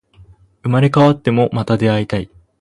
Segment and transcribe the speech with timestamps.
[0.63, 2.27] 生まれ変わっても、また出会いたい